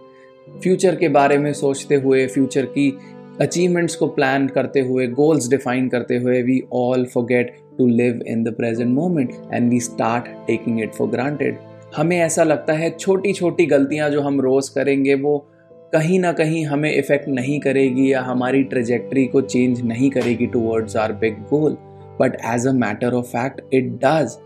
Future 0.63 0.95
के 0.95 1.09
बारे 1.09 1.38
में 1.38 1.53
सोचते 1.53 1.95
हुए 1.95 2.27
future 2.27 2.65
की 2.65 2.98
achievements 3.41 3.95
को 3.95 4.07
plan 4.07 4.48
करते 4.48 4.79
हुए 4.79 5.07
goals 5.07 5.50
define 5.50 5.89
करते 5.89 6.17
हुए 6.17 6.41
we 6.41 6.63
all 6.74 7.05
forget 7.05 7.55
to 7.77 7.88
live 7.88 8.21
in 8.27 8.43
the 8.43 8.53
present 8.53 8.89
moment 8.89 9.31
and 9.53 9.69
we 9.69 9.79
start 9.79 10.25
taking 10.48 10.81
it 10.81 10.93
for 10.93 11.07
granted 11.07 11.57
हमें 11.95 12.17
ऐसा 12.17 12.43
लगता 12.43 12.74
है 12.74 12.89
छोटी 12.89 13.33
छोटी 13.33 13.65
गलतियाँ 13.65 14.09
जो 14.09 14.21
हम 14.21 14.41
रोज़ 14.41 14.75
करेंगे, 14.75 15.15
वो 15.15 15.48
कहीं 15.93 16.19
ना 16.19 16.31
कहीं 16.31 16.65
हमें 16.65 16.95
इफ़ेक्ट 16.95 17.27
नहीं 17.27 17.59
करेगी 17.59 18.13
या 18.13 18.21
हमारी 18.21 18.63
ट्रेजेक्ट्री 18.63 19.25
को 19.25 19.41
चेंज 19.41 19.81
नहीं 19.81 20.09
करेगी 20.09 20.45
towards 20.45 20.98
our 20.98 21.13
big 21.13 21.33
goal 21.33 21.77
but 22.19 22.35
as 22.45 22.67
a 22.67 22.71
matter 22.75 23.13
of 23.13 23.25
fact 23.27 23.73
it 23.73 23.91
does 24.03 24.38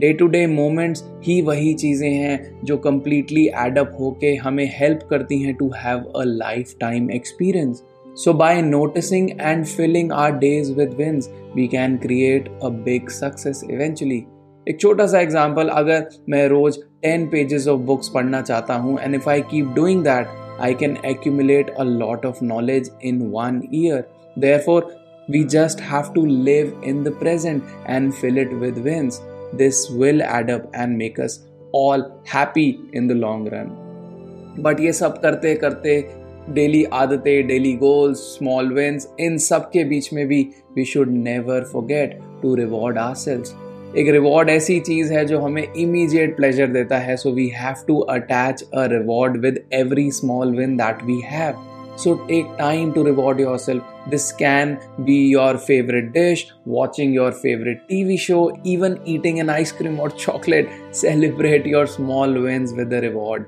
day 0.00 0.12
to 0.12 0.26
day 0.26 0.46
moments 0.46 1.04
ही 1.24 1.40
वही 1.42 1.72
चीज़ें 1.74 2.10
हैं 2.10 2.64
जो 2.64 2.76
कम्प्लीटली 2.78 3.46
एडअप 3.58 3.96
होके 4.00 4.34
हमें 4.36 4.68
हेल्प 4.74 5.06
करती 5.10 5.40
हैं 5.42 5.54
to 5.54 5.70
have 5.76 6.04
a 6.16 6.24
lifetime 6.80 7.10
experience 7.10 7.82
so 8.24 8.32
by 8.34 8.62
noticing 8.62 9.30
and 9.30 9.64
filling 9.66 10.12
our 10.12 10.32
days 10.38 10.72
with 10.74 10.94
wins 10.98 11.30
we 11.56 11.66
can 11.68 11.96
create 11.98 12.48
a 12.62 12.68
big 12.84 13.08
success 13.10 13.64
eventually 13.70 14.24
एक 14.66 14.80
छोटा 14.80 15.06
सा 15.06 15.20
एग्ज़ाम्पल 15.20 15.68
अगर 15.68 16.08
मैं 16.28 16.46
रोज 16.48 16.78
टेन 17.02 17.26
पेजेस 17.28 17.66
ऑफ़ 17.68 17.80
बुक्स 17.82 18.08
पढ़ना 18.14 18.40
चाहता 18.42 18.74
हूँ 18.74 18.98
and 19.00 19.14
if 19.14 19.28
I 19.30 19.40
keep 19.50 19.72
doing 19.74 20.04
that 20.04 20.38
I 20.60 20.74
can 20.74 20.98
accumulate 21.02 21.70
a 21.78 21.84
lot 21.84 22.24
of 22.26 22.42
knowledge 22.42 22.88
in 23.00 23.30
one 23.30 23.62
year. 23.72 24.06
Therefore, 24.36 24.82
we 25.30 25.44
just 25.44 25.80
have 25.80 26.12
to 26.14 26.20
live 26.20 26.70
in 26.82 27.04
the 27.04 27.10
present 27.12 27.62
and 27.86 28.14
fill 28.14 28.38
it 28.38 28.52
with 28.54 28.78
wins. 28.78 29.20
This 29.52 29.88
will 29.90 30.22
add 30.22 30.50
up 30.50 30.68
and 30.74 30.98
make 30.98 31.18
us 31.18 31.46
all 31.72 32.22
happy 32.26 32.80
in 32.92 33.06
the 33.06 33.14
long 33.16 33.48
run. 33.48 33.70
But 34.58 34.80
ये 34.80 34.92
सब 34.92 35.20
करते 35.22 35.54
करते 35.56 36.00
daily 36.54 36.82
आदतें 36.92 37.46
daily 37.46 37.72
goals 37.76 38.18
small 38.36 38.72
wins 38.74 39.08
इन 39.20 39.36
सब 39.38 39.70
के 39.72 39.84
बीच 39.84 40.12
में 40.12 40.26
भी 40.28 40.42
we 40.76 40.84
should 40.84 41.10
never 41.12 41.64
forget 41.72 42.18
to 42.42 42.54
reward 42.54 42.98
ourselves 43.14 43.54
एक 43.98 44.08
रिवॉर्ड 44.12 44.50
ऐसी 44.50 44.78
चीज़ 44.80 45.12
है 45.12 45.24
जो 45.26 45.40
हमें 45.40 45.62
इमीजिएट 45.62 46.36
प्लेजर 46.36 46.66
देता 46.72 46.98
है 46.98 47.16
so 47.16 47.32
we 47.32 47.46
have 47.54 47.84
to 47.86 47.98
attach 48.16 48.62
a 48.62 48.86
reward 48.92 49.36
with 49.44 49.60
every 49.74 50.10
small 50.12 50.56
win 50.56 50.76
that 50.76 51.02
we 51.04 51.20
have 51.26 51.68
So 52.00 52.16
take 52.28 52.56
time 52.56 52.94
to 52.94 53.04
reward 53.04 53.38
yourself. 53.38 53.82
This 54.08 54.32
can 54.32 54.80
be 55.04 55.28
your 55.28 55.58
favorite 55.58 56.14
dish, 56.14 56.50
watching 56.64 57.12
your 57.12 57.30
favorite 57.30 57.86
TV 57.88 58.18
show, 58.18 58.56
even 58.64 58.98
eating 59.04 59.38
an 59.38 59.50
ice 59.50 59.70
cream 59.70 60.00
or 60.00 60.08
chocolate. 60.24 60.70
Celebrate 60.92 61.66
your 61.66 61.86
small 61.86 62.32
wins 62.32 62.72
with 62.72 62.90
a 62.94 63.02
reward. 63.02 63.46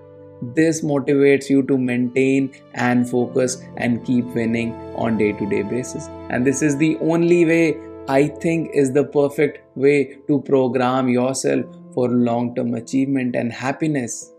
This 0.55 0.83
motivates 0.83 1.49
you 1.49 1.63
to 1.63 1.79
maintain 1.79 2.53
and 2.75 3.09
focus 3.09 3.63
and 3.79 4.05
keep 4.05 4.27
winning 4.35 4.75
on 4.97 5.17
day 5.17 5.33
to 5.33 5.49
day 5.49 5.63
basis. 5.63 6.09
And 6.29 6.47
this 6.47 6.61
is 6.61 6.77
the 6.77 6.99
only 6.99 7.47
way 7.47 7.79
I 8.09 8.27
think 8.27 8.71
is 8.75 8.93
the 8.93 9.05
perfect 9.05 9.61
way 9.77 10.19
to 10.27 10.43
program 10.43 11.09
yourself 11.09 11.65
for 11.95 12.11
long 12.11 12.55
term 12.55 12.75
achievement 12.75 13.35
and 13.35 13.51
happiness. 13.51 14.33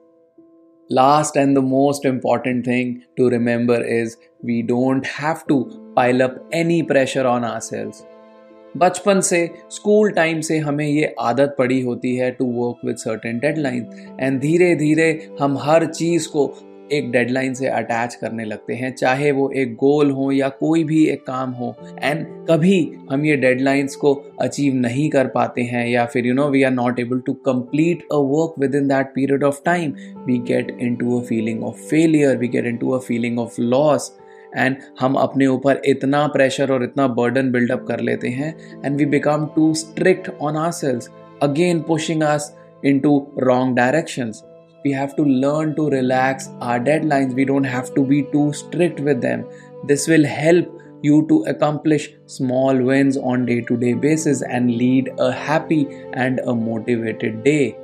Last 0.95 1.37
and 1.37 1.57
the 1.57 1.61
most 1.61 2.05
important 2.05 2.65
thing 2.65 3.03
to 3.17 3.27
remember 3.27 3.83
is 3.83 4.17
we 4.43 4.61
don't 4.61 5.05
have 5.05 5.47
to 5.47 5.55
pile 5.95 6.21
up 6.21 6.35
any 6.51 6.83
pressure 6.83 7.25
on 7.27 7.45
ourselves. 7.45 8.01
बचपन 8.77 9.21
से 9.21 9.39
school 9.71 10.11
time 10.11 10.41
से 10.41 10.57
हमें 10.57 10.85
ये 10.85 11.13
आदत 11.21 11.55
पड़ी 11.57 11.81
होती 11.81 12.15
है 12.15 12.29
to 12.31 12.45
work 12.45 12.85
with 12.85 12.97
certain 12.97 13.39
deadline 13.39 14.17
and 14.19 14.39
धीरे 14.41 14.73
धीरे 14.75 15.09
हम 15.41 15.57
हर 15.57 15.85
चीज़ 15.85 16.27
को 16.27 16.45
एक 16.97 17.11
डेडलाइन 17.11 17.53
से 17.53 17.67
अटैच 17.67 18.15
करने 18.15 18.45
लगते 18.45 18.73
हैं, 18.73 18.93
चाहे 18.93 19.31
वो 19.31 19.49
एक 19.55 19.73
गोल 19.75 20.11
हो 20.11 20.31
या 20.31 20.49
कोई 20.49 20.83
भी 20.83 21.05
एक 21.05 21.25
काम 21.27 21.51
हो 21.51 21.75
एंड 22.03 22.25
कभी 22.49 22.91
हम 23.11 23.25
ये 23.25 23.35
डेडलाइंस 23.35 23.95
को 23.95 24.13
अचीव 24.41 24.75
नहीं 24.75 25.09
कर 25.09 25.27
पाते 25.27 25.61
हैं 25.61 25.87
या 25.87 26.05
फिर 26.05 26.25
you 26.25 26.33
know 26.33 26.49
we 26.49 26.63
are 26.63 26.71
not 26.71 26.99
able 26.99 27.19
to 27.19 27.33
complete 27.33 28.03
a 28.11 28.17
work 28.31 28.55
within 28.75 28.87
that 28.87 29.07
period 29.15 29.43
of 29.43 29.61
time 29.65 29.93
we 30.25 30.37
get 30.37 30.77
into 30.95 31.19
a 31.19 31.23
feeling 31.23 31.63
of 31.63 31.75
failure 31.75 32.37
we 32.37 32.47
get 32.47 32.65
into 32.77 32.91
a 32.91 32.99
feeling 32.99 33.39
of 33.39 33.61
loss 33.61 34.11
and 34.57 34.75
हम 34.99 35.13
अपने 35.13 35.47
ऊपर 35.47 35.81
इतना 35.85 36.27
प्रेशर 36.27 36.71
और 36.71 36.83
इतना 36.83 37.07
burden 37.07 37.51
buildup 37.51 37.85
कर 37.87 37.99
लेते 37.99 38.27
हैं 38.29 38.55
and 38.85 38.95
we 38.95 39.05
become 39.05 39.45
too 39.55 39.73
strict 39.73 40.29
on 40.41 40.55
ourselves 40.71 41.09
again 41.41 41.79
pushing 41.79 42.23
us 42.23 42.55
into 42.99 43.27
wrong 43.39 43.75
directions 43.75 44.43
we 44.83 44.91
have 44.91 45.15
to 45.15 45.23
learn 45.23 45.75
to 45.75 45.89
relax 45.89 46.49
our 46.61 46.79
deadlines. 46.79 47.33
We 47.33 47.45
don't 47.45 47.63
have 47.63 47.93
to 47.95 48.05
be 48.05 48.23
too 48.31 48.53
strict 48.53 48.99
with 48.99 49.21
them. 49.21 49.45
This 49.85 50.07
will 50.07 50.25
help 50.25 50.81
you 51.01 51.27
to 51.27 51.43
accomplish 51.43 52.13
small 52.25 52.81
wins 52.81 53.17
on 53.17 53.45
day 53.45 53.61
to 53.61 53.77
day 53.77 53.93
basis 53.93 54.41
and 54.41 54.75
lead 54.77 55.09
a 55.19 55.31
happy 55.31 55.87
and 56.13 56.39
a 56.39 56.55
motivated 56.55 57.43
day. 57.43 57.77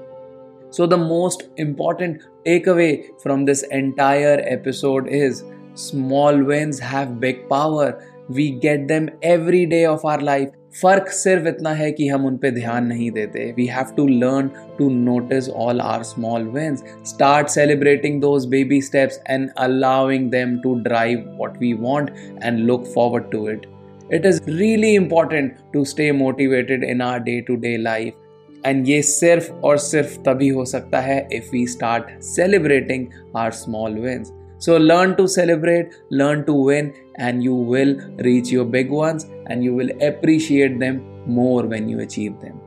So 0.71 0.85
the 0.85 0.97
most 0.97 1.49
important 1.57 2.21
takeaway 2.45 3.19
from 3.21 3.45
this 3.45 3.63
entire 3.63 4.41
episode 4.45 5.07
is 5.07 5.43
small 5.73 6.43
wins 6.43 6.79
have 6.79 7.19
big 7.19 7.49
power. 7.49 8.03
We 8.28 8.50
get 8.58 8.88
them 8.88 9.10
every 9.22 9.66
day 9.66 9.86
of 9.86 10.04
our 10.04 10.20
life 10.22 10.52
फर्क 10.74 11.08
सिर्फ 11.08 11.46
इतना 11.46 11.70
है 11.70 11.90
कि 11.92 12.06
हम 12.08 12.24
उन 12.26 12.36
पे 12.36 12.50
ध्यान 12.50 12.86
नहीं 12.86 13.10
देते 13.10 13.44
we 13.56 13.66
have 13.66 13.92
to 13.96 14.06
learn 14.06 14.48
to 14.78 14.88
notice 14.90 15.48
all 15.64 15.80
our 15.80 16.02
small 16.02 16.46
wins 16.54 16.82
start 17.06 17.48
celebrating 17.48 18.20
those 18.20 18.46
baby 18.46 18.80
steps 18.82 19.20
and 19.30 19.48
allowing 19.58 20.30
them 20.30 20.56
to 20.58 20.74
drive 20.82 21.24
what 21.38 21.58
we 21.58 21.72
want 21.80 22.10
and 22.44 22.58
look 22.60 22.86
forward 22.94 23.30
to 23.32 23.48
it 23.50 23.66
it 24.12 24.26
is 24.26 24.40
really 24.48 24.94
important 24.94 25.54
to 25.72 25.84
stay 25.84 26.10
motivated 26.14 26.84
in 26.84 27.02
our 27.02 27.20
day 27.20 27.40
to 27.40 27.56
day 27.58 27.76
life 27.78 28.66
and 28.66 28.88
ये 28.88 29.00
सिर्फ 29.02 29.64
और 29.64 29.78
सिर्फ 29.78 30.18
तभी 30.26 30.48
हो 30.48 30.64
सकता 30.64 31.00
है 31.00 31.26
if 31.32 31.50
we 31.52 31.66
start 31.68 32.20
celebrating 32.24 33.06
our 33.36 33.50
small 33.52 33.98
wins 34.00 34.32
so 34.59 34.75
learn 34.75 35.15
to 35.15 35.25
celebrate, 35.25 35.93
learn 36.09 36.45
to 36.45 36.53
win, 36.53 36.93
and 37.15 37.41
you 37.41 37.53
will 37.53 37.95
reach 38.17 38.49
your 38.49 38.65
big 38.65 38.89
ones 38.89 39.25
and 39.47 39.63
you 39.63 39.73
will 39.73 39.89
appreciate 40.03 40.79
them 40.79 41.01
more 41.25 41.65
when 41.65 41.87
you 41.87 42.01
achieve 42.01 42.41
them. 42.41 42.59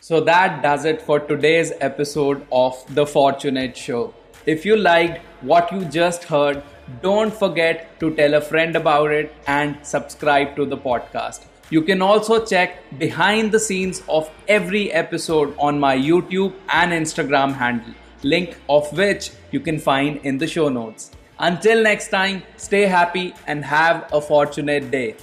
So 0.00 0.20
that 0.22 0.60
does 0.60 0.84
it 0.86 1.00
for 1.00 1.20
today's 1.20 1.72
episode 1.80 2.44
of 2.50 2.82
The 2.96 3.06
Fortunate 3.06 3.76
Show. 3.76 4.12
If 4.44 4.66
you 4.66 4.76
liked 4.76 5.24
what 5.42 5.70
you 5.70 5.84
just 5.84 6.24
heard, 6.24 6.64
don't 7.00 7.32
forget 7.32 8.00
to 8.00 8.12
tell 8.16 8.34
a 8.34 8.40
friend 8.40 8.74
about 8.74 9.12
it 9.12 9.32
and 9.46 9.78
subscribe 9.82 10.56
to 10.56 10.64
the 10.64 10.76
podcast. 10.76 11.44
You 11.70 11.82
can 11.82 12.02
also 12.02 12.44
check 12.44 12.82
behind 12.98 13.52
the 13.52 13.60
scenes 13.60 14.02
of 14.08 14.28
every 14.48 14.90
episode 14.90 15.54
on 15.58 15.78
my 15.78 15.96
YouTube 15.96 16.54
and 16.70 16.90
Instagram 16.90 17.52
handle 17.52 17.94
link 18.22 18.56
of 18.68 18.92
which 18.96 19.30
you 19.50 19.60
can 19.60 19.78
find 19.78 20.16
in 20.24 20.38
the 20.38 20.46
show 20.46 20.68
notes. 20.68 21.10
Until 21.38 21.82
next 21.82 22.08
time, 22.08 22.42
stay 22.56 22.82
happy 22.82 23.34
and 23.46 23.64
have 23.64 24.08
a 24.12 24.20
fortunate 24.20 24.90
day. 24.90 25.14